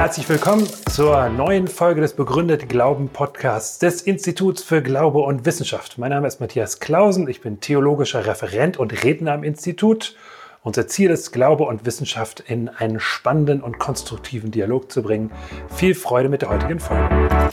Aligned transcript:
Herzlich 0.00 0.30
willkommen 0.30 0.66
zur 0.90 1.28
neuen 1.28 1.68
Folge 1.68 2.00
des 2.00 2.14
Begründet 2.14 2.70
Glauben 2.70 3.10
Podcasts 3.10 3.78
des 3.78 4.00
Instituts 4.00 4.62
für 4.62 4.80
Glaube 4.80 5.18
und 5.18 5.44
Wissenschaft. 5.44 5.98
Mein 5.98 6.08
Name 6.08 6.26
ist 6.26 6.40
Matthias 6.40 6.80
Klausen, 6.80 7.28
ich 7.28 7.42
bin 7.42 7.60
theologischer 7.60 8.24
Referent 8.24 8.78
und 8.78 9.04
Redner 9.04 9.32
am 9.34 9.44
Institut. 9.44 10.16
Unser 10.62 10.88
Ziel 10.88 11.10
ist, 11.10 11.32
Glaube 11.32 11.64
und 11.64 11.84
Wissenschaft 11.84 12.40
in 12.40 12.70
einen 12.70 12.98
spannenden 12.98 13.60
und 13.60 13.78
konstruktiven 13.78 14.50
Dialog 14.50 14.90
zu 14.90 15.02
bringen. 15.02 15.32
Viel 15.68 15.94
Freude 15.94 16.30
mit 16.30 16.40
der 16.40 16.48
heutigen 16.48 16.80
Folge. 16.80 17.50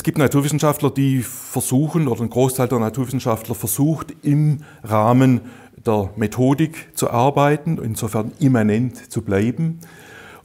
Es 0.00 0.04
gibt 0.04 0.16
Naturwissenschaftler, 0.16 0.90
die 0.90 1.20
versuchen, 1.20 2.08
oder 2.08 2.22
ein 2.22 2.30
Großteil 2.30 2.68
der 2.68 2.78
Naturwissenschaftler 2.78 3.54
versucht, 3.54 4.14
im 4.22 4.60
Rahmen 4.82 5.42
der 5.84 6.08
Methodik 6.16 6.96
zu 6.96 7.10
arbeiten, 7.10 7.76
insofern 7.76 8.32
immanent 8.38 9.12
zu 9.12 9.20
bleiben 9.20 9.80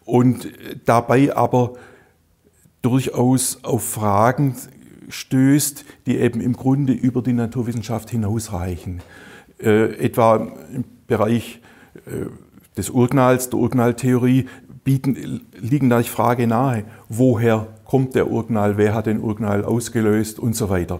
und 0.03 0.49
dabei 0.83 1.33
aber 1.33 1.75
durchaus 2.81 3.63
auf 3.63 3.89
Fragen 3.89 4.57
stößt, 5.07 5.85
die 6.05 6.17
eben 6.17 6.41
im 6.41 6.51
Grunde 6.51 6.91
über 6.91 7.21
die 7.21 7.31
Naturwissenschaft 7.31 8.09
hinausreichen. 8.09 9.01
Äh, 9.57 9.95
etwa 10.03 10.51
im 10.73 10.83
Bereich 11.07 11.61
äh, 12.05 12.25
des 12.75 12.89
Urknalls, 12.89 13.51
der 13.51 13.59
Urknalltheorie, 13.59 14.47
bieten, 14.83 15.45
liegen 15.57 15.89
da 15.89 16.01
die 16.01 16.09
Frage 16.09 16.45
nahe, 16.45 16.83
woher 17.07 17.67
kommt 17.85 18.15
der 18.15 18.29
Urknall, 18.29 18.77
wer 18.77 18.93
hat 18.93 19.05
den 19.05 19.21
Urknall 19.21 19.63
ausgelöst 19.63 20.39
und 20.39 20.55
so 20.55 20.69
weiter. 20.69 20.99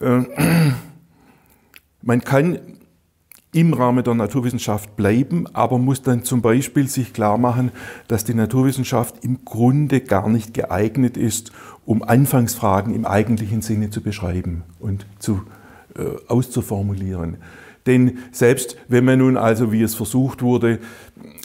Äh, 0.00 0.22
man 2.02 2.20
kann 2.22 2.58
im 3.52 3.72
Rahmen 3.72 4.04
der 4.04 4.14
Naturwissenschaft 4.14 4.94
bleiben, 4.96 5.46
aber 5.54 5.78
muss 5.78 6.02
dann 6.02 6.22
zum 6.22 6.42
Beispiel 6.42 6.86
sich 6.86 7.14
klar 7.14 7.38
machen, 7.38 7.72
dass 8.06 8.24
die 8.24 8.34
Naturwissenschaft 8.34 9.24
im 9.24 9.44
Grunde 9.44 10.00
gar 10.00 10.28
nicht 10.28 10.52
geeignet 10.52 11.16
ist, 11.16 11.52
um 11.86 12.02
Anfangsfragen 12.02 12.94
im 12.94 13.06
eigentlichen 13.06 13.62
Sinne 13.62 13.88
zu 13.88 14.02
beschreiben 14.02 14.64
und 14.80 15.06
zu, 15.18 15.42
äh, 15.96 16.02
auszuformulieren. 16.28 17.38
Denn 17.86 18.18
selbst 18.32 18.76
wenn 18.88 19.06
man 19.06 19.20
nun 19.20 19.38
also, 19.38 19.72
wie 19.72 19.82
es 19.82 19.94
versucht 19.94 20.42
wurde, 20.42 20.78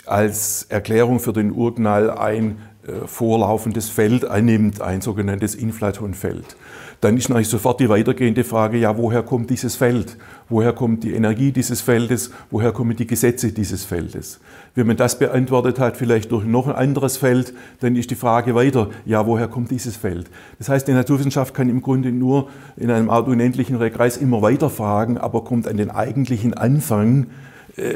als 0.05 0.63
Erklärung 0.63 1.21
für 1.21 1.31
den 1.31 1.53
Urknall 1.53 2.11
ein 2.11 2.57
vorlaufendes 3.05 3.89
Feld 3.89 4.25
annimmt, 4.25 4.81
ein 4.81 5.01
sogenanntes 5.01 5.55
Inflatonfeld. 5.55 6.55
Dann 7.03 7.17
ist 7.17 7.27
natürlich 7.27 7.49
sofort 7.49 7.81
die 7.81 7.89
weitergehende 7.89 8.45
Frage, 8.45 8.77
ja, 8.77 8.97
woher 8.97 9.23
kommt 9.23 9.49
dieses 9.49 9.75
Feld? 9.75 10.17
Woher 10.47 10.71
kommt 10.71 11.03
die 11.03 11.13
Energie 11.13 11.51
dieses 11.51 11.81
Feldes? 11.81 12.31
Woher 12.49 12.71
kommen 12.71 12.95
die 12.95 13.05
Gesetze 13.05 13.51
dieses 13.51 13.83
Feldes? 13.83 14.39
Wenn 14.73 14.87
man 14.87 14.95
das 14.95 15.19
beantwortet 15.19 15.79
hat, 15.79 15.97
vielleicht 15.97 16.31
durch 16.31 16.45
noch 16.45 16.67
ein 16.67 16.75
anderes 16.75 17.17
Feld, 17.17 17.53
dann 17.81 17.97
ist 17.97 18.09
die 18.11 18.15
Frage 18.15 18.55
weiter, 18.55 18.89
ja, 19.05 19.27
woher 19.27 19.49
kommt 19.49 19.71
dieses 19.71 19.97
Feld? 19.97 20.29
Das 20.59 20.69
heißt, 20.69 20.87
die 20.87 20.93
Naturwissenschaft 20.93 21.53
kann 21.53 21.67
im 21.67 21.81
Grunde 21.81 22.13
nur 22.13 22.49
in 22.77 22.89
einem 22.89 23.09
Art 23.09 23.27
unendlichen 23.27 23.75
Rekreis 23.75 24.15
immer 24.15 24.41
weiter 24.41 24.69
fragen, 24.69 25.17
aber 25.17 25.43
kommt 25.43 25.67
an 25.67 25.75
den 25.75 25.91
eigentlichen 25.91 26.53
Anfang 26.53 27.27
äh, 27.75 27.95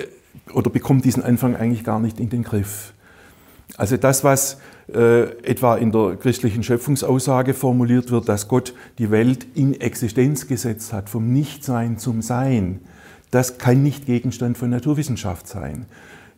oder 0.54 0.70
bekommt 0.70 1.06
diesen 1.06 1.24
Anfang 1.24 1.56
eigentlich 1.56 1.86
gar 1.86 2.02
nicht 2.02 2.20
in 2.20 2.30
den 2.30 2.44
Griff. 2.44 2.92
Also 3.78 3.96
das, 3.96 4.24
was 4.24 4.58
äh, 4.94 5.24
etwa 5.44 5.76
in 5.76 5.92
der 5.92 6.16
christlichen 6.16 6.64
Schöpfungsaussage 6.64 7.54
formuliert 7.54 8.10
wird, 8.12 8.30
dass 8.30 8.48
Gott 8.48 8.74
die 8.98 9.12
Welt 9.12 9.46
in 9.54 9.80
Existenz 9.80 10.48
gesetzt 10.48 10.94
hat, 10.94 11.10
vom 11.10 11.32
Nichtsein 11.34 11.98
zum 11.98 12.22
Sein, 12.22 12.82
das 13.32 13.58
kann 13.58 13.84
nicht 13.84 14.06
Gegenstand 14.06 14.58
von 14.58 14.70
Naturwissenschaft 14.70 15.48
sein. 15.48 15.86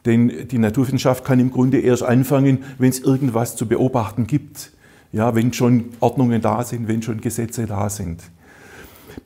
Denn 0.06 0.48
die 0.48 0.58
Naturwissenschaft 0.58 1.24
kann 1.26 1.40
im 1.40 1.52
Grunde 1.52 1.80
erst 1.80 2.04
anfangen, 2.04 2.64
wenn 2.78 2.90
es 2.90 3.00
irgendwas 3.00 3.56
zu 3.56 3.68
beobachten 3.68 4.26
gibt. 4.28 4.72
Ja, 5.12 5.36
wenn 5.36 5.54
schon 5.54 5.86
Ordnungen 6.00 6.42
da 6.42 6.64
sind, 6.64 6.88
wenn 6.88 7.02
schon 7.02 7.22
Gesetze 7.22 7.66
da 7.66 7.90
sind. 7.90 8.24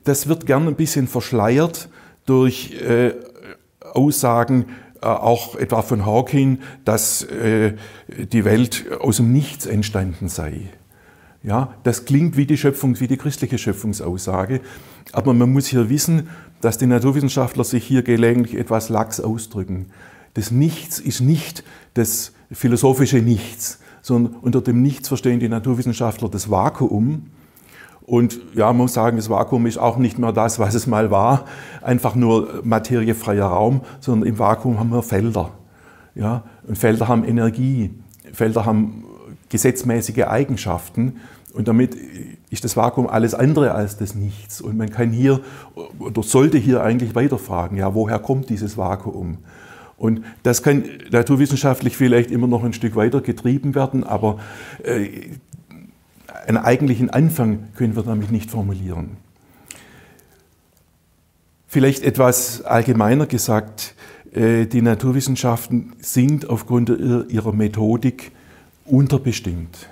Das 0.04 0.28
wird 0.28 0.46
gern 0.46 0.68
ein 0.68 0.76
bisschen 0.76 1.08
verschleiert 1.08 1.90
durch 2.26 2.74
äh, 2.82 3.14
Aussagen, 3.94 4.66
auch 5.04 5.56
etwa 5.56 5.82
von 5.82 6.06
Hawking, 6.06 6.60
dass 6.86 7.24
äh, 7.24 7.74
die 8.08 8.46
Welt 8.46 8.86
aus 9.00 9.18
dem 9.18 9.32
Nichts 9.32 9.66
entstanden 9.66 10.30
sei. 10.30 10.70
Ja, 11.44 11.74
das 11.84 12.06
klingt 12.06 12.38
wie 12.38 12.46
die 12.46 12.58
Schöpfung, 12.58 13.00
wie 13.02 13.08
die 13.08 13.18
christliche 13.18 13.58
Schöpfungsaussage, 13.58 14.62
aber 15.12 15.34
man 15.34 15.52
muss 15.52 15.68
hier 15.68 15.90
wissen, 15.90 16.30
dass 16.62 16.78
die 16.78 16.86
Naturwissenschaftler 16.86 17.66
sich 17.66 17.84
hier 17.86 18.02
gelegentlich 18.02 18.56
etwas 18.56 18.88
lax 18.88 19.20
ausdrücken. 19.20 19.88
Das 20.36 20.52
Nichts 20.52 21.00
ist 21.00 21.20
nicht 21.20 21.66
das 21.96 22.32
philosophische 22.50 23.18
Nichts, 23.18 23.80
sondern 24.02 24.36
unter 24.36 24.62
dem 24.62 24.82
Nichts 24.82 25.10
verstehen 25.10 25.42
die 25.42 25.50
Naturwissenschaftler 25.50 26.30
das 26.30 26.50
Vakuum, 26.50 27.28
und 28.06 28.40
ja, 28.54 28.68
man 28.68 28.78
muss 28.78 28.94
sagen, 28.94 29.18
das 29.18 29.30
Vakuum 29.30 29.66
ist 29.66 29.78
auch 29.78 29.98
nicht 29.98 30.20
mehr 30.20 30.34
das, 30.34 30.60
was 30.60 30.74
es 30.74 30.88
mal 30.88 31.10
war, 31.10 31.46
einfach 31.82 32.16
nur 32.16 32.62
materiefreier 32.64 33.46
Raum, 33.46 33.82
sondern 34.00 34.28
im 34.28 34.40
Vakuum 34.40 34.80
haben 34.80 34.90
wir 34.90 35.04
Felder. 35.04 35.52
Ja? 36.16 36.44
Und 36.68 36.78
Felder 36.78 37.08
haben 37.08 37.24
Energie, 37.24 37.92
Felder 38.34 38.66
haben 38.66 39.06
gesetzmäßige 39.50 40.24
Eigenschaften 40.24 41.18
und 41.54 41.68
damit 41.68 41.96
ist 42.50 42.64
das 42.64 42.76
Vakuum 42.76 43.08
alles 43.08 43.36
andere 43.36 43.74
als 43.74 43.98
das 43.98 44.16
Nichts. 44.16 44.60
Und 44.60 44.78
man 44.78 44.90
kann 44.90 45.12
hier 45.12 45.40
oder 46.00 46.24
sollte 46.24 46.58
hier 46.58 46.84
eigentlich 46.84 47.16
weiterfragen, 47.16 47.78
ja, 47.78 47.94
woher 47.94 48.20
kommt 48.20 48.50
dieses 48.50 48.76
Vakuum? 48.76 49.38
Und 49.98 50.24
das 50.42 50.64
kann 50.64 50.84
naturwissenschaftlich 51.12 51.96
vielleicht 51.96 52.32
immer 52.32 52.48
noch 52.48 52.64
ein 52.64 52.74
Stück 52.74 52.96
weiter 52.96 53.22
getrieben 53.22 53.76
werden, 53.76 54.04
aber 54.04 54.40
äh, 54.84 55.08
einen 56.46 56.58
eigentlichen 56.58 57.10
Anfang 57.10 57.70
können 57.76 57.96
wir 57.96 58.04
damit 58.04 58.32
nicht 58.32 58.52
formulieren. 58.52 59.18
Vielleicht 61.68 62.04
etwas 62.04 62.62
allgemeiner 62.64 63.26
gesagt, 63.26 63.96
äh, 64.32 64.66
die 64.66 64.82
Naturwissenschaften 64.82 65.94
sind 66.00 66.50
aufgrund 66.50 66.90
ihrer 66.90 67.54
Methodik 67.54 68.32
unterbestimmt. 68.86 69.90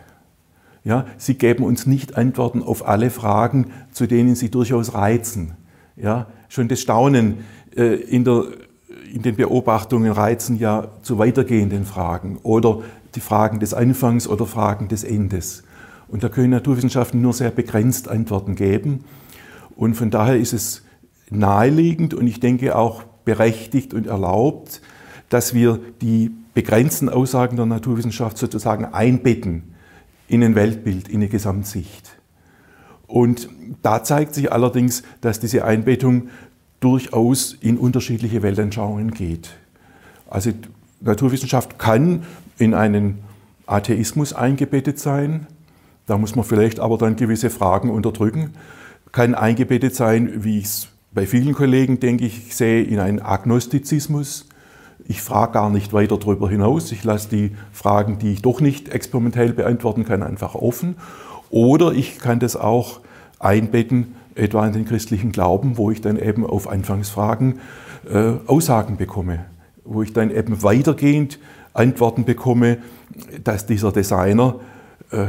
Ja, 0.84 1.06
sie 1.18 1.36
geben 1.36 1.64
uns 1.64 1.86
nicht 1.86 2.18
Antworten 2.18 2.64
auf 2.64 2.88
alle 2.88 3.12
Fragen, 3.12 3.72
zu 3.92 4.08
denen 4.08 4.36
sie 4.36 4.50
durchaus 4.50 4.94
reizen. 4.94 5.54
Ja, 5.96 6.28
schon 6.50 6.68
das 6.68 6.82
Staunen 6.82 7.46
äh, 7.76 7.96
in, 7.96 8.24
der, 8.24 8.46
in 9.14 9.22
den 9.22 9.36
Beobachtungen 9.36 10.12
reizen 10.12 10.58
ja 10.58 10.88
zu 11.04 11.20
weitergehenden 11.20 11.86
Fragen 11.86 12.40
oder 12.42 12.82
die 13.14 13.20
Fragen 13.20 13.60
des 13.60 13.74
Anfangs 13.74 14.28
oder 14.28 14.46
Fragen 14.48 14.88
des 14.88 15.04
Endes. 15.04 15.64
Und 16.12 16.24
da 16.24 16.30
können 16.30 16.50
Naturwissenschaften 16.50 17.22
nur 17.22 17.34
sehr 17.34 17.52
begrenzt 17.52 18.10
Antworten 18.10 18.56
geben. 18.56 19.06
Und 19.78 19.96
von 19.96 20.12
daher 20.12 20.38
ist 20.38 20.52
es 20.52 20.84
naheliegend 21.30 22.14
und 22.14 22.28
ich 22.28 22.42
denke 22.42 22.76
auch 22.76 23.04
berechtigt 23.24 23.94
und 23.94 24.08
erlaubt, 24.08 24.82
dass 25.30 25.54
wir 25.54 25.80
die 26.02 26.32
begrenzten 26.54 27.08
Aussagen 27.08 27.56
der 27.56 27.66
Naturwissenschaft 27.66 28.38
sozusagen 28.38 28.86
einbetten 28.86 29.74
in 30.28 30.44
ein 30.44 30.54
Weltbild, 30.56 31.08
in 31.08 31.22
eine 31.22 31.30
Gesamtsicht. 31.30 32.18
Und 33.08 33.48
da 33.82 34.04
zeigt 34.04 34.36
sich 34.36 34.52
allerdings, 34.52 35.04
dass 35.22 35.40
diese 35.40 35.64
Einbettung 35.64 36.28
durchaus 36.82 37.54
in 37.54 37.78
unterschiedliche 37.78 38.44
Weltanschauungen 38.44 39.12
geht. 39.12 39.52
Also 40.30 40.52
Naturwissenschaft 41.00 41.80
kann 41.80 42.24
in 42.58 42.74
einen 42.74 43.20
Atheismus 43.66 44.34
eingebettet 44.34 45.00
sein, 45.00 45.48
da 46.08 46.18
muss 46.18 46.36
man 46.36 46.46
vielleicht 46.46 46.80
aber 46.80 46.98
dann 46.98 47.16
gewisse 47.16 47.50
Fragen 47.50 47.90
unterdrücken. 47.90 48.52
Kann 49.12 49.36
eingebettet 49.36 49.96
sein, 49.96 50.44
wie 50.44 50.60
ich 50.60 50.66
es 50.66 50.88
bei 51.14 51.26
vielen 51.26 51.54
Kollegen, 51.54 52.00
denke 52.00 52.26
ich, 52.26 52.56
sehe, 52.56 52.84
in 52.84 53.00
einen 53.00 53.22
Agnostizismus. 53.22 54.48
Ich 55.08 55.22
frage 55.22 55.54
gar 55.54 55.70
nicht 55.70 55.94
weiter 55.94 56.18
darüber 56.18 56.50
hinaus. 56.50 56.92
Ich 56.92 57.04
lasse 57.04 57.30
die 57.30 57.52
Fragen, 57.74 58.20
die 58.20 58.34
ich 58.34 58.42
doch 58.42 58.62
nicht 58.62 58.90
experimentell 58.90 59.52
beantworten 59.52 60.06
kann, 60.06 60.24
einfach 60.24 60.56
offen. 60.56 60.96
Oder 61.50 61.92
ich 61.92 62.20
kann 62.20 62.40
das 62.40 62.56
auch 62.56 63.02
einbetten, 63.40 64.16
etwa 64.36 64.66
in 64.66 64.74
den 64.74 64.86
christlichen 64.86 65.32
Glauben, 65.32 65.78
wo 65.78 65.92
ich 65.92 66.00
dann 66.00 66.18
eben 66.18 66.46
auf 66.46 66.70
Anfangsfragen 66.70 67.60
äh, 68.10 68.34
Aussagen 68.48 68.96
bekomme. 68.96 69.46
Wo 69.84 70.02
ich 70.02 70.14
dann 70.14 70.32
eben 70.32 70.64
weitergehend 70.64 71.40
Antworten 71.74 72.24
bekomme, 72.24 72.78
dass 73.44 73.66
dieser 73.66 73.92
Designer 73.92 74.56
äh, 75.12 75.28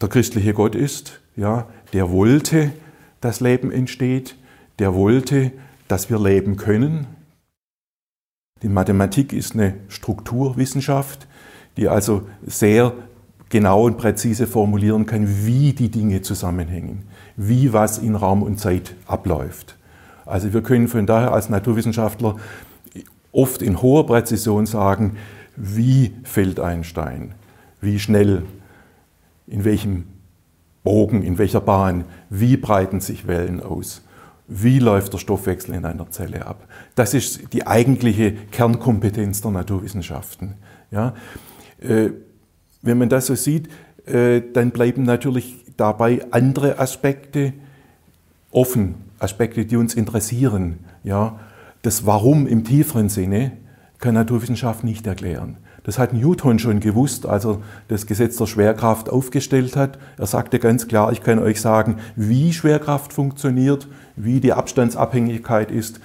der 0.00 0.08
christliche 0.08 0.52
Gott 0.52 0.74
ist, 0.74 1.20
ja, 1.36 1.66
der 1.92 2.10
wollte, 2.10 2.72
dass 3.20 3.40
Leben 3.40 3.70
entsteht, 3.70 4.36
der 4.78 4.94
wollte, 4.94 5.52
dass 5.88 6.10
wir 6.10 6.18
leben 6.18 6.56
können. 6.56 7.06
Die 8.62 8.68
Mathematik 8.68 9.32
ist 9.32 9.54
eine 9.54 9.74
Strukturwissenschaft, 9.88 11.26
die 11.76 11.88
also 11.88 12.22
sehr 12.44 12.92
genau 13.48 13.84
und 13.84 13.96
präzise 13.96 14.46
formulieren 14.46 15.06
kann, 15.06 15.46
wie 15.46 15.72
die 15.72 15.90
Dinge 15.90 16.22
zusammenhängen, 16.22 17.04
wie 17.36 17.72
was 17.72 17.98
in 17.98 18.14
Raum 18.14 18.42
und 18.42 18.58
Zeit 18.58 18.94
abläuft. 19.06 19.76
Also 20.24 20.52
wir 20.52 20.62
können 20.62 20.88
von 20.88 21.06
daher 21.06 21.32
als 21.32 21.48
Naturwissenschaftler 21.48 22.36
oft 23.30 23.62
in 23.62 23.80
hoher 23.80 24.06
Präzision 24.06 24.66
sagen, 24.66 25.16
wie 25.54 26.12
fällt 26.24 26.58
ein 26.58 26.84
Stein, 26.84 27.34
wie 27.80 27.98
schnell, 27.98 28.42
in 29.46 29.64
welchem 29.64 30.04
Bogen, 30.82 31.22
in 31.22 31.38
welcher 31.38 31.60
Bahn, 31.60 32.04
wie 32.30 32.56
breiten 32.56 33.00
sich 33.00 33.26
Wellen 33.26 33.60
aus, 33.60 34.02
wie 34.48 34.78
läuft 34.78 35.12
der 35.12 35.18
Stoffwechsel 35.18 35.74
in 35.74 35.84
einer 35.84 36.10
Zelle 36.10 36.46
ab. 36.46 36.68
Das 36.94 37.14
ist 37.14 37.52
die 37.52 37.66
eigentliche 37.66 38.32
Kernkompetenz 38.32 39.40
der 39.40 39.50
Naturwissenschaften. 39.50 40.54
Ja? 40.90 41.14
Äh, 41.80 42.10
wenn 42.82 42.98
man 42.98 43.08
das 43.08 43.26
so 43.26 43.34
sieht, 43.34 43.68
äh, 44.06 44.40
dann 44.52 44.70
bleiben 44.70 45.02
natürlich 45.02 45.64
dabei 45.76 46.24
andere 46.30 46.78
Aspekte 46.78 47.52
offen, 48.52 48.94
Aspekte, 49.18 49.64
die 49.64 49.76
uns 49.76 49.94
interessieren. 49.94 50.78
Ja? 51.02 51.40
Das 51.82 52.06
Warum 52.06 52.46
im 52.46 52.64
tieferen 52.64 53.08
Sinne 53.08 53.52
kann 53.98 54.14
Naturwissenschaft 54.14 54.84
nicht 54.84 55.06
erklären. 55.06 55.56
Das 55.86 56.00
hat 56.00 56.12
Newton 56.12 56.58
schon 56.58 56.80
gewusst, 56.80 57.26
als 57.26 57.44
er 57.46 57.60
das 57.86 58.06
Gesetz 58.06 58.36
der 58.36 58.46
Schwerkraft 58.46 59.08
aufgestellt 59.08 59.76
hat. 59.76 60.00
Er 60.18 60.26
sagte 60.26 60.58
ganz 60.58 60.88
klar, 60.88 61.12
ich 61.12 61.22
kann 61.22 61.38
euch 61.38 61.60
sagen, 61.60 62.00
wie 62.16 62.52
Schwerkraft 62.52 63.12
funktioniert, 63.12 63.86
wie 64.16 64.40
die 64.40 64.52
Abstandsabhängigkeit 64.52 65.70
ist, 65.70 66.00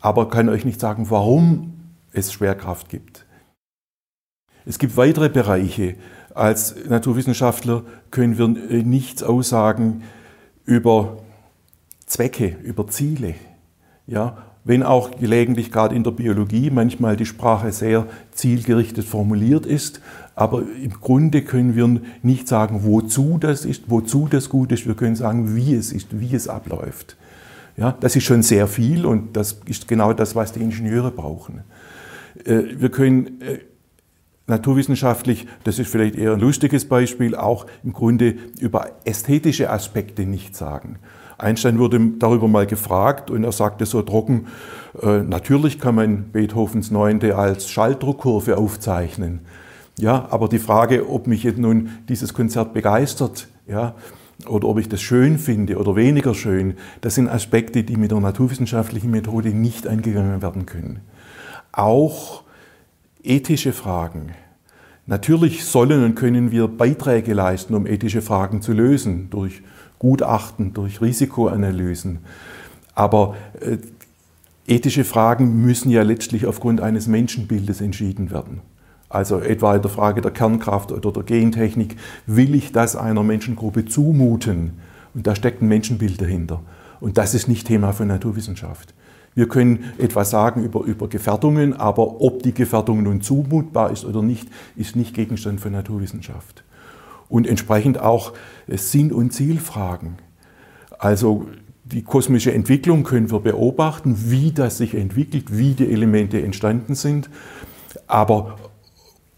aber 0.00 0.28
kann 0.28 0.48
euch 0.48 0.64
nicht 0.64 0.80
sagen, 0.80 1.10
warum 1.10 1.74
es 2.12 2.32
Schwerkraft 2.32 2.88
gibt. 2.88 3.24
Es 4.66 4.80
gibt 4.80 4.96
weitere 4.96 5.28
Bereiche. 5.28 5.94
Als 6.34 6.74
Naturwissenschaftler 6.88 7.84
können 8.10 8.36
wir 8.36 8.48
nichts 8.82 9.22
aussagen 9.22 10.02
über 10.64 11.18
Zwecke, 12.04 12.56
über 12.64 12.88
Ziele. 12.88 13.36
Ja, 14.08 14.38
wenn 14.64 14.82
auch 14.82 15.10
gelegentlich 15.18 15.72
gerade 15.72 15.94
in 15.94 16.04
der 16.04 16.10
Biologie 16.10 16.70
manchmal 16.70 17.16
die 17.16 17.26
Sprache 17.26 17.72
sehr 17.72 18.06
zielgerichtet 18.32 19.04
formuliert 19.04 19.66
ist, 19.66 20.00
aber 20.34 20.62
im 20.82 20.92
Grunde 21.00 21.42
können 21.42 21.76
wir 21.76 22.00
nicht 22.22 22.48
sagen, 22.48 22.80
wozu 22.84 23.38
das 23.38 23.64
ist, 23.64 23.84
wozu 23.88 24.26
das 24.30 24.48
gut 24.48 24.72
ist. 24.72 24.86
Wir 24.86 24.94
können 24.94 25.16
sagen, 25.16 25.54
wie 25.54 25.74
es 25.74 25.92
ist, 25.92 26.18
wie 26.18 26.34
es 26.34 26.48
abläuft. 26.48 27.16
Ja, 27.76 27.96
das 28.00 28.16
ist 28.16 28.24
schon 28.24 28.42
sehr 28.42 28.66
viel 28.66 29.06
und 29.06 29.36
das 29.36 29.60
ist 29.66 29.88
genau 29.88 30.12
das, 30.12 30.34
was 30.34 30.52
die 30.52 30.60
Ingenieure 30.60 31.10
brauchen. 31.10 31.62
Äh, 32.44 32.62
wir 32.76 32.90
können 32.90 33.40
äh, 33.40 33.58
naturwissenschaftlich, 34.46 35.46
das 35.64 35.78
ist 35.78 35.90
vielleicht 35.90 36.16
eher 36.16 36.32
ein 36.32 36.40
lustiges 36.40 36.86
Beispiel, 36.86 37.34
auch 37.34 37.66
im 37.82 37.92
Grunde 37.92 38.36
über 38.58 38.90
ästhetische 39.04 39.70
Aspekte 39.70 40.26
nicht 40.26 40.56
sagen. 40.56 40.98
Einstein 41.42 41.78
wurde 41.78 42.00
darüber 42.18 42.48
mal 42.48 42.66
gefragt 42.66 43.30
und 43.30 43.44
er 43.44 43.52
sagte 43.52 43.86
so 43.86 44.02
trocken, 44.02 44.46
äh, 45.02 45.22
natürlich 45.22 45.78
kann 45.78 45.94
man 45.94 46.30
Beethovens 46.32 46.90
Neunte 46.90 47.36
als 47.36 47.68
Schalldruckkurve 47.70 48.58
aufzeichnen. 48.58 49.40
Ja, 49.98 50.28
aber 50.30 50.48
die 50.48 50.58
Frage, 50.58 51.08
ob 51.08 51.26
mich 51.26 51.42
jetzt 51.42 51.58
nun 51.58 51.90
dieses 52.08 52.34
Konzert 52.34 52.72
begeistert, 52.72 53.48
ja, 53.66 53.94
oder 54.46 54.68
ob 54.68 54.78
ich 54.78 54.88
das 54.88 55.02
schön 55.02 55.38
finde 55.38 55.76
oder 55.76 55.96
weniger 55.96 56.34
schön, 56.34 56.74
das 57.00 57.14
sind 57.14 57.28
Aspekte, 57.28 57.84
die 57.84 57.96
mit 57.96 58.10
der 58.10 58.20
naturwissenschaftlichen 58.20 59.10
Methode 59.10 59.50
nicht 59.50 59.86
eingegangen 59.86 60.42
werden 60.42 60.66
können. 60.66 61.00
Auch 61.72 62.42
ethische 63.22 63.72
Fragen. 63.72 64.32
Natürlich 65.06 65.64
sollen 65.64 66.04
und 66.04 66.14
können 66.14 66.52
wir 66.52 66.68
Beiträge 66.68 67.34
leisten, 67.34 67.74
um 67.74 67.86
ethische 67.86 68.22
Fragen 68.22 68.62
zu 68.62 68.72
lösen, 68.72 69.28
durch 69.30 69.62
Gutachten, 70.00 70.72
durch 70.72 71.00
Risikoanalysen. 71.00 72.18
Aber 72.96 73.36
äh, 73.60 73.76
ethische 74.66 75.04
Fragen 75.04 75.62
müssen 75.62 75.90
ja 75.90 76.02
letztlich 76.02 76.46
aufgrund 76.46 76.80
eines 76.80 77.06
Menschenbildes 77.06 77.80
entschieden 77.80 78.32
werden. 78.32 78.62
Also 79.08 79.40
etwa 79.40 79.76
in 79.76 79.82
der 79.82 79.90
Frage 79.90 80.20
der 80.20 80.30
Kernkraft 80.30 80.90
oder 80.90 81.12
der 81.12 81.22
Gentechnik, 81.24 81.96
will 82.26 82.54
ich 82.54 82.72
das 82.72 82.96
einer 82.96 83.22
Menschengruppe 83.22 83.84
zumuten? 83.84 84.78
Und 85.14 85.26
da 85.26 85.34
steckt 85.34 85.62
ein 85.62 85.68
Menschenbild 85.68 86.20
dahinter. 86.20 86.62
Und 87.00 87.18
das 87.18 87.34
ist 87.34 87.48
nicht 87.48 87.66
Thema 87.66 87.92
von 87.92 88.08
Naturwissenschaft. 88.08 88.94
Wir 89.34 89.48
können 89.48 89.84
etwas 89.98 90.30
sagen 90.30 90.64
über, 90.64 90.84
über 90.84 91.08
Gefährdungen, 91.08 91.74
aber 91.74 92.20
ob 92.20 92.42
die 92.42 92.54
Gefährdung 92.54 93.02
nun 93.02 93.20
zumutbar 93.20 93.90
ist 93.90 94.04
oder 94.04 94.22
nicht, 94.22 94.48
ist 94.76 94.96
nicht 94.96 95.14
Gegenstand 95.14 95.60
von 95.60 95.72
Naturwissenschaft. 95.72 96.64
Und 97.30 97.46
entsprechend 97.46 97.98
auch 97.98 98.34
Sinn- 98.66 99.12
und 99.12 99.32
Zielfragen. 99.32 100.18
Also 100.98 101.46
die 101.84 102.02
kosmische 102.02 102.52
Entwicklung 102.52 103.04
können 103.04 103.30
wir 103.30 103.40
beobachten, 103.40 104.30
wie 104.30 104.52
das 104.52 104.78
sich 104.78 104.94
entwickelt, 104.94 105.56
wie 105.56 105.72
die 105.72 105.90
Elemente 105.90 106.42
entstanden 106.42 106.94
sind. 106.94 107.30
Aber 108.06 108.56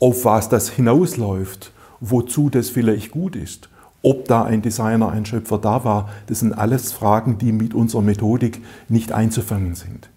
auf 0.01 0.25
was 0.25 0.49
das 0.49 0.69
hinausläuft, 0.69 1.73
wozu 2.01 2.51
das 2.51 2.71
vielleicht 2.71 3.13
gut 3.13 3.37
ist, 3.37 3.69
ob 4.03 4.27
da 4.27 4.43
ein 4.43 4.63
Designer, 4.63 5.11
ein 5.11 5.25
Schöpfer 5.25 5.59
da 5.59 5.85
war, 5.85 6.09
das 6.27 6.41
sind 6.41 6.53
alles 6.53 6.93
Fragen, 6.93 7.39
die 7.39 7.53
mit 7.53 7.73
unserer 7.73 8.03
Methodik 8.03 8.61
nicht 8.89 9.13
einzufangen 9.13 9.77
sind. 9.77 10.11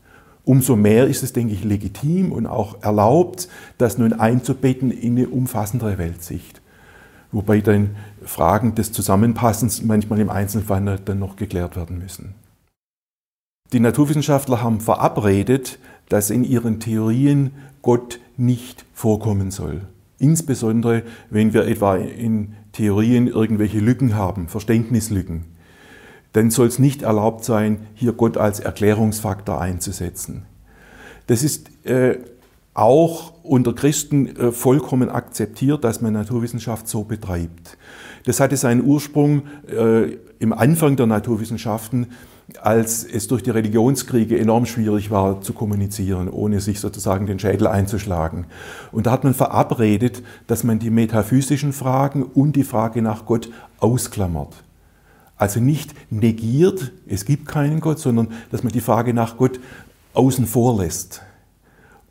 Umso 0.43 0.75
mehr 0.75 1.07
ist 1.07 1.23
es, 1.23 1.33
denke 1.33 1.53
ich, 1.53 1.63
legitim 1.63 2.31
und 2.31 2.47
auch 2.47 2.81
erlaubt, 2.81 3.47
das 3.77 3.97
nun 3.97 4.13
einzubetten 4.13 4.91
in 4.91 5.17
eine 5.17 5.27
umfassendere 5.27 5.97
Weltsicht. 5.97 6.61
Wobei 7.35 7.59
dann 7.59 7.97
Fragen 8.23 8.75
des 8.75 8.93
Zusammenpassens 8.93 9.83
manchmal 9.83 10.21
im 10.21 10.29
Einzelfall 10.29 10.97
dann 11.03 11.19
noch 11.19 11.35
geklärt 11.35 11.75
werden 11.75 11.97
müssen. 11.97 12.33
Die 13.73 13.81
Naturwissenschaftler 13.81 14.63
haben 14.63 14.79
verabredet, 14.79 15.77
dass 16.07 16.29
in 16.29 16.45
ihren 16.45 16.79
Theorien 16.79 17.51
Gott 17.81 18.21
nicht 18.37 18.85
vorkommen 18.93 19.51
soll. 19.51 19.81
Insbesondere, 20.17 21.03
wenn 21.29 21.53
wir 21.53 21.67
etwa 21.67 21.97
in 21.97 22.53
Theorien 22.71 23.27
irgendwelche 23.27 23.79
Lücken 23.79 24.15
haben, 24.15 24.47
Verständnislücken, 24.47 25.43
dann 26.31 26.51
soll 26.51 26.67
es 26.67 26.79
nicht 26.79 27.01
erlaubt 27.01 27.43
sein, 27.43 27.79
hier 27.95 28.13
Gott 28.13 28.37
als 28.37 28.61
Erklärungsfaktor 28.61 29.59
einzusetzen. 29.59 30.45
Das 31.27 31.43
ist 31.43 31.69
äh, 31.85 32.17
auch 32.75 33.33
unter 33.41 33.73
Christen 33.73 34.35
äh, 34.35 34.51
vollkommen 34.51 35.09
akzeptiert, 35.09 35.83
dass 35.83 36.01
man 36.01 36.13
Naturwissenschaft 36.13 36.87
so 36.87 37.03
betreibt. 37.03 37.77
Das 38.25 38.39
hatte 38.39 38.57
seinen 38.57 38.83
Ursprung 38.83 39.43
äh, 39.67 40.17
im 40.39 40.53
Anfang 40.53 40.95
der 40.95 41.07
Naturwissenschaften 41.07 42.07
als 42.61 43.03
es 43.03 43.27
durch 43.27 43.41
die 43.41 43.49
Religionskriege 43.49 44.37
enorm 44.37 44.65
schwierig 44.65 45.09
war 45.09 45.41
zu 45.41 45.53
kommunizieren, 45.53 46.29
ohne 46.29 46.59
sich 46.61 46.79
sozusagen 46.79 47.25
den 47.25 47.39
Schädel 47.39 47.67
einzuschlagen. 47.67 48.45
Und 48.91 49.07
da 49.07 49.11
hat 49.11 49.23
man 49.23 49.33
verabredet, 49.33 50.21
dass 50.47 50.63
man 50.63 50.79
die 50.79 50.91
metaphysischen 50.91 51.73
Fragen 51.73 52.23
und 52.23 52.55
die 52.55 52.63
Frage 52.63 53.01
nach 53.01 53.25
Gott 53.25 53.49
ausklammert. 53.79 54.63
Also 55.37 55.59
nicht 55.59 55.95
negiert, 56.11 56.91
es 57.07 57.25
gibt 57.25 57.47
keinen 57.47 57.79
Gott, 57.79 57.99
sondern 57.99 58.29
dass 58.51 58.63
man 58.63 58.71
die 58.71 58.79
Frage 58.79 59.13
nach 59.13 59.37
Gott 59.37 59.59
außen 60.13 60.45
vor 60.45 60.77
lässt. 60.81 61.23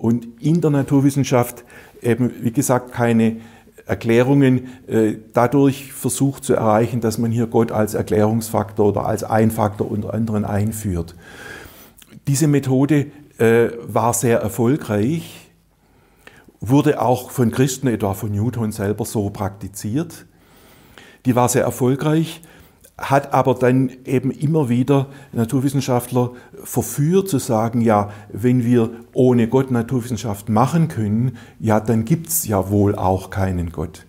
Und 0.05 0.27
in 0.39 0.61
der 0.61 0.69
Naturwissenschaft 0.71 1.65
eben, 2.03 2.31
wie 2.43 2.53
gesagt, 2.53 2.93
keine 2.93 3.39
Erklärungen 3.87 4.69
äh, 4.87 5.15
dadurch 5.33 5.95
versucht 5.95 6.45
zu 6.45 6.53
erreichen, 6.53 7.01
dass 7.01 7.17
man 7.17 7.31
hier 7.31 7.47
Gott 7.47 7.73
als 7.73 7.95
Erklärungsfaktor 7.95 8.89
oder 8.89 9.07
als 9.07 9.25
Einfaktor 9.25 9.91
unter 9.91 10.13
anderem 10.13 10.45
einführt. 10.45 11.15
Diese 12.27 12.49
Methode 12.49 13.07
äh, 13.39 13.69
war 13.81 14.13
sehr 14.13 14.41
erfolgreich, 14.41 15.51
wurde 16.61 17.01
auch 17.01 17.31
von 17.31 17.51
Christen, 17.51 17.87
etwa 17.87 18.13
von 18.13 18.31
Newton 18.31 18.73
selber, 18.73 19.07
so 19.07 19.31
praktiziert. 19.31 20.27
Die 21.25 21.35
war 21.35 21.49
sehr 21.49 21.63
erfolgreich 21.65 22.43
hat 22.97 23.35
aber 23.35 23.55
dann 23.55 23.91
eben 24.05 24.31
immer 24.31 24.69
wieder 24.69 25.07
Naturwissenschaftler 25.33 26.31
verführt 26.63 27.29
zu 27.29 27.39
sagen, 27.39 27.81
ja, 27.81 28.11
wenn 28.33 28.65
wir 28.65 28.91
ohne 29.13 29.49
Gott 29.49 29.71
Naturwissenschaft 29.71 30.49
machen 30.49 30.89
können, 30.89 31.37
ja, 31.59 31.81
dann 31.81 32.05
gibt 32.05 32.29
es 32.29 32.47
ja 32.47 32.71
wohl 32.71 32.95
auch 32.95 33.31
keinen 33.31 33.73
Gott. 33.73 34.07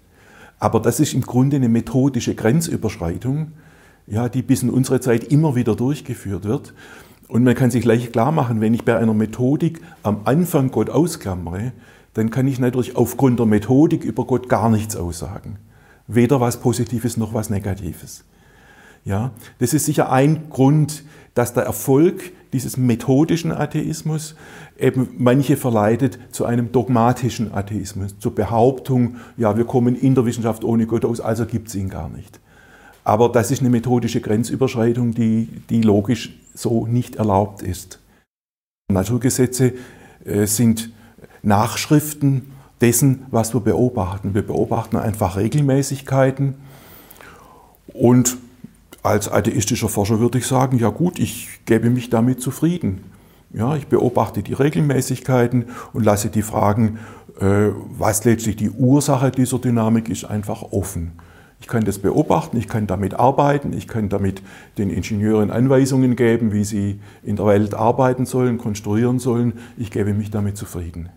Aber 0.60 0.80
das 0.80 1.00
ist 1.00 1.14
im 1.14 1.22
Grunde 1.22 1.56
eine 1.56 1.70
methodische 1.70 2.36
Grenzüberschreitung, 2.36 3.54
ja, 4.08 4.30
die 4.30 4.44
bis 4.44 4.62
in 4.62 4.70
unsere 4.70 5.00
Zeit 5.00 5.24
immer 5.26 5.56
wieder 5.56 5.76
durchgeführt 5.76 6.44
wird. 6.44 6.74
Und 7.28 7.44
man 7.44 7.56
kann 7.56 7.72
sich 7.72 7.82
gleich 7.82 8.12
klar 8.12 8.32
machen, 8.32 8.62
wenn 8.62 8.76
ich 8.76 8.86
bei 8.86 8.96
einer 8.98 9.16
Methodik 9.16 9.82
am 10.04 10.22
Anfang 10.26 10.70
Gott 10.70 10.92
ausklammere, 10.92 11.74
dann 12.14 12.30
kann 12.30 12.48
ich 12.48 12.60
natürlich 12.60 12.96
aufgrund 12.96 13.40
der 13.40 13.48
Methodik 13.48 14.04
über 14.04 14.26
Gott 14.26 14.48
gar 14.48 14.70
nichts 14.70 14.96
aussagen. 14.96 15.58
Weder 16.08 16.40
was 16.40 16.60
Positives 16.60 17.18
noch 17.18 17.34
was 17.34 17.50
Negatives. 17.50 18.24
Ja, 19.06 19.32
das 19.60 19.74
ist 19.74 19.86
sicher 19.86 20.12
ein 20.12 20.50
Grund, 20.50 21.04
dass 21.36 21.54
der 21.54 21.64
Erfolg 21.64 22.34
dieses 22.54 22.76
methodischen 22.76 23.52
Atheismus 23.52 24.36
eben 24.80 25.10
manche 25.18 25.58
verleitet 25.58 26.18
zu 26.32 26.46
einem 26.46 26.72
dogmatischen 26.72 27.54
Atheismus, 27.54 28.18
zur 28.18 28.34
Behauptung, 28.34 29.18
ja, 29.38 29.56
wir 29.58 29.66
kommen 29.66 29.96
in 29.96 30.16
der 30.16 30.26
Wissenschaft 30.26 30.64
ohne 30.64 30.88
Gott 30.88 31.06
aus, 31.06 31.22
also 31.22 31.46
gibt 31.46 31.68
es 31.68 31.76
ihn 31.76 31.90
gar 31.90 32.10
nicht. 32.10 32.40
Aber 33.04 33.30
das 33.30 33.52
ist 33.52 33.60
eine 33.60 33.70
methodische 33.70 34.22
Grenzüberschreitung, 34.22 35.14
die, 35.14 35.50
die 35.70 35.84
logisch 35.84 36.34
so 36.56 36.88
nicht 36.88 37.18
erlaubt 37.18 37.62
ist. 37.62 38.00
Naturgesetze 38.92 39.74
äh, 40.24 40.48
sind 40.48 40.92
Nachschriften 41.44 42.54
dessen, 42.82 43.28
was 43.30 43.54
wir 43.54 43.62
beobachten. 43.62 44.34
Wir 44.34 44.42
beobachten 44.42 44.98
einfach 44.98 45.38
Regelmäßigkeiten 45.38 46.56
und 47.94 48.38
als 49.06 49.30
atheistischer 49.30 49.90
Forscher 49.90 50.20
würde 50.20 50.40
ich 50.40 50.48
sagen, 50.48 50.78
ja 50.78 50.90
gut, 50.90 51.20
ich 51.20 51.60
gebe 51.66 51.90
mich 51.90 52.10
damit 52.10 52.42
zufrieden. 52.42 53.04
Ja, 53.54 53.76
ich 53.76 53.88
beobachte 53.88 54.44
die 54.44 54.54
Regelmäßigkeiten 54.54 55.66
und 55.94 56.04
lasse 56.04 56.30
die 56.30 56.42
Fragen, 56.42 57.00
äh, 57.40 57.70
was 57.98 58.26
letztlich 58.26 58.58
die 58.58 58.70
Ursache 58.70 59.32
dieser 59.32 59.60
Dynamik 59.60 60.10
ist, 60.10 60.26
einfach 60.26 60.62
offen. 60.62 61.14
Ich 61.62 61.68
kann 61.68 61.86
das 61.86 62.00
beobachten, 62.00 62.58
ich 62.58 62.68
kann 62.68 62.86
damit 62.86 63.14
arbeiten, 63.14 63.72
ich 63.72 63.88
kann 63.88 64.10
damit 64.10 64.42
den 64.78 64.90
Ingenieuren 64.90 65.52
Anweisungen 65.52 66.16
geben, 66.16 66.52
wie 66.52 66.66
sie 66.66 67.00
in 67.24 67.38
der 67.38 67.46
Welt 67.46 67.74
arbeiten 67.74 68.26
sollen, 68.26 68.58
konstruieren 68.58 69.20
sollen. 69.20 69.54
Ich 69.78 69.90
gebe 69.90 70.14
mich 70.14 70.32
damit 70.32 70.58
zufrieden. 70.58 71.10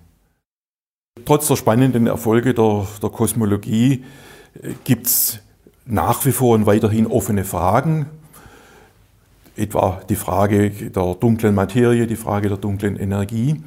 Trotz 1.25 1.49
der 1.49 1.57
spannenden 1.57 2.07
Erfolge 2.07 2.55
der, 2.55 2.87
der 3.03 3.11
Kosmologie 3.11 4.05
äh, 4.63 4.75
gibt 4.85 5.07
es 5.07 5.41
nach 5.89 6.25
wie 6.27 6.33
vor 6.33 6.55
und 6.55 6.67
weiterhin 6.67 7.07
offene 7.07 7.45
Fragen, 7.45 8.07
etwa 9.57 10.01
die 10.09 10.17
Frage 10.17 10.71
der 10.71 11.15
dunklen 11.15 11.55
Materie, 11.55 12.07
die 12.07 12.17
Frage 12.17 12.49
der 12.49 12.59
dunklen 12.59 12.97
Energie. 12.97 13.63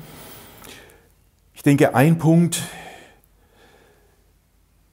Ich 1.53 1.63
denke, 1.63 1.95
ein 1.95 2.17
Punkt 2.17 2.61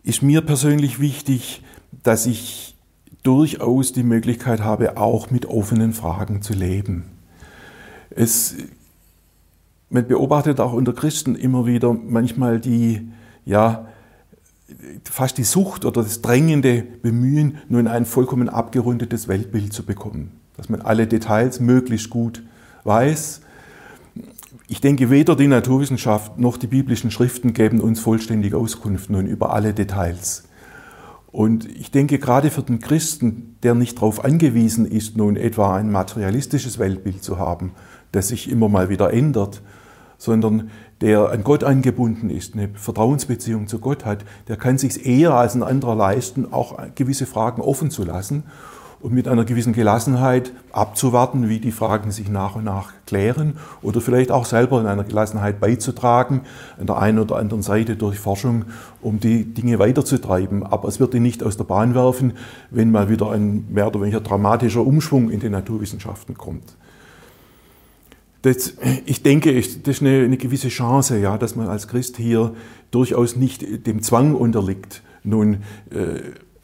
ist 0.02 0.22
mir 0.22 0.40
persönlich 0.40 1.00
wichtig, 1.00 1.62
dass 2.02 2.24
ich 2.26 2.74
durchaus 3.22 3.92
die 3.92 4.02
Möglichkeit 4.02 4.60
habe, 4.62 4.96
auch 4.96 5.30
mit 5.30 5.46
offenen 5.46 5.92
Fragen 5.92 6.40
zu 6.40 6.54
leben. 6.54 7.04
Es, 8.10 8.56
man 9.90 10.08
beobachtet 10.08 10.60
auch 10.60 10.72
unter 10.72 10.94
Christen 10.94 11.34
immer 11.34 11.66
wieder 11.66 11.92
manchmal 11.92 12.58
die, 12.58 13.12
ja, 13.44 13.86
fast 15.04 15.38
die 15.38 15.44
Sucht 15.44 15.84
oder 15.84 16.02
das 16.02 16.22
drängende 16.22 16.82
Bemühen, 17.02 17.58
nur 17.68 17.80
in 17.80 17.88
ein 17.88 18.04
vollkommen 18.04 18.48
abgerundetes 18.48 19.28
Weltbild 19.28 19.72
zu 19.72 19.84
bekommen. 19.84 20.32
Dass 20.56 20.68
man 20.68 20.82
alle 20.82 21.06
Details 21.06 21.60
möglichst 21.60 22.10
gut 22.10 22.42
weiß. 22.84 23.40
Ich 24.66 24.80
denke, 24.80 25.10
weder 25.10 25.36
die 25.36 25.46
Naturwissenschaft 25.46 26.38
noch 26.38 26.56
die 26.56 26.66
biblischen 26.66 27.10
Schriften 27.10 27.54
geben 27.54 27.80
uns 27.80 28.00
vollständige 28.00 28.56
Auskunft 28.56 29.08
nun 29.08 29.26
über 29.26 29.52
alle 29.52 29.72
Details. 29.72 30.44
Und 31.30 31.66
ich 31.66 31.90
denke, 31.90 32.18
gerade 32.18 32.50
für 32.50 32.62
den 32.62 32.80
Christen, 32.80 33.56
der 33.62 33.74
nicht 33.74 33.98
darauf 33.98 34.24
angewiesen 34.24 34.86
ist, 34.86 35.16
nun 35.16 35.36
etwa 35.36 35.76
ein 35.76 35.90
materialistisches 35.90 36.78
Weltbild 36.78 37.22
zu 37.22 37.38
haben, 37.38 37.72
das 38.12 38.28
sich 38.28 38.50
immer 38.50 38.68
mal 38.68 38.88
wieder 38.88 39.12
ändert, 39.12 39.62
sondern 40.18 40.70
der 41.00 41.30
an 41.30 41.44
Gott 41.44 41.64
angebunden 41.64 42.28
ist, 42.28 42.54
eine 42.54 42.68
Vertrauensbeziehung 42.74 43.68
zu 43.68 43.78
Gott 43.78 44.04
hat, 44.04 44.24
der 44.48 44.56
kann 44.56 44.76
sich 44.76 45.06
eher 45.06 45.32
als 45.34 45.54
ein 45.54 45.62
anderer 45.62 45.94
leisten, 45.94 46.52
auch 46.52 46.76
gewisse 46.96 47.24
Fragen 47.24 47.62
offen 47.62 47.90
zu 47.90 48.04
lassen 48.04 48.42
und 49.00 49.12
mit 49.12 49.28
einer 49.28 49.44
gewissen 49.44 49.72
Gelassenheit 49.72 50.52
abzuwarten, 50.72 51.48
wie 51.48 51.60
die 51.60 51.70
Fragen 51.70 52.10
sich 52.10 52.28
nach 52.28 52.56
und 52.56 52.64
nach 52.64 52.92
klären 53.06 53.56
oder 53.80 54.00
vielleicht 54.00 54.32
auch 54.32 54.44
selber 54.44 54.80
in 54.80 54.86
einer 54.86 55.04
Gelassenheit 55.04 55.60
beizutragen, 55.60 56.40
an 56.78 56.86
der 56.86 56.98
einen 56.98 57.20
oder 57.20 57.36
anderen 57.36 57.62
Seite 57.62 57.96
durch 57.96 58.18
Forschung, 58.18 58.64
um 59.00 59.20
die 59.20 59.44
Dinge 59.44 59.78
weiterzutreiben. 59.78 60.64
Aber 60.64 60.88
es 60.88 60.98
wird 60.98 61.14
ihn 61.14 61.22
nicht 61.22 61.44
aus 61.44 61.56
der 61.56 61.64
Bahn 61.64 61.94
werfen, 61.94 62.32
wenn 62.70 62.90
mal 62.90 63.08
wieder 63.08 63.30
ein 63.30 63.66
mehr 63.70 63.86
oder 63.86 64.00
weniger 64.00 64.20
dramatischer 64.20 64.84
Umschwung 64.84 65.30
in 65.30 65.40
den 65.40 65.52
Naturwissenschaften 65.52 66.36
kommt. 66.36 66.74
Das, 68.42 68.74
ich 69.04 69.22
denke, 69.22 69.54
das 69.54 69.76
ist 69.76 70.00
eine, 70.00 70.24
eine, 70.24 70.36
gewisse 70.36 70.68
Chance, 70.68 71.18
ja, 71.18 71.38
dass 71.38 71.56
man 71.56 71.66
als 71.66 71.88
Christ 71.88 72.16
hier 72.16 72.54
durchaus 72.90 73.36
nicht 73.36 73.86
dem 73.86 74.02
Zwang 74.02 74.34
unterliegt, 74.34 75.02
nun 75.24 75.58
äh, 75.90 76.20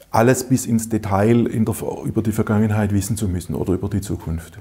alles 0.09 0.47
bis 0.47 0.65
ins 0.65 0.87
Detail 0.87 1.47
der, 1.47 2.05
über 2.05 2.21
die 2.21 2.31
Vergangenheit 2.31 2.93
wissen 2.93 3.17
zu 3.17 3.27
müssen 3.27 3.53
oder 3.55 3.73
über 3.73 3.89
die 3.89 4.01
Zukunft. 4.01 4.59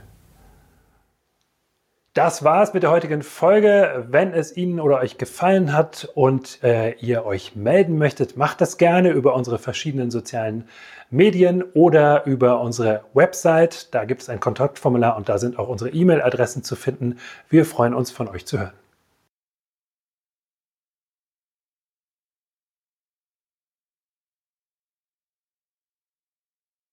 Das 2.14 2.44
war 2.44 2.62
es 2.62 2.73
mit 2.73 2.85
der 2.85 2.92
heutigen 2.92 3.25
Folge. 3.25 4.06
Wenn 4.09 4.33
es 4.33 4.56
Ihnen 4.56 4.78
oder 4.78 5.00
euch 5.00 5.18
gefallen 5.18 5.73
hat 5.73 6.09
und 6.14 6.62
äh, 6.62 6.92
ihr 7.00 7.26
euch 7.26 7.56
melden 7.56 7.99
möchtet, 7.99 8.37
macht 8.37 8.61
das 8.61 8.78
gerne 8.78 9.11
über 9.11 9.35
unsere 9.35 9.59
verschiedenen 9.59 10.12
sozialen 10.12 10.68
Medien 11.11 11.64
oder 11.75 12.25
über 12.25 12.61
unsere 12.61 13.02
Website. 13.14 13.92
Da 13.92 14.04
gibt 14.04 14.23
es 14.23 14.28
ein 14.28 14.38
Kontaktformular 14.38 15.16
und 15.16 15.28
da 15.28 15.38
sind 15.38 15.59
auch 15.59 15.66
unsere 15.66 15.90
E-Mail-Adressen 15.90 16.62
zu 16.62 16.76
finden. 16.76 17.18
Wir 17.50 17.64
freuen 17.64 17.94
uns, 17.94 18.12
von 18.12 18.28
euch 18.28 18.47
zu 18.47 18.61
hören. 18.61 18.83